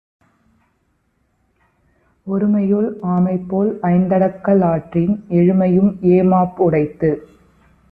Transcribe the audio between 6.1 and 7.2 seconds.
ஏமாப்பு உடைத்து.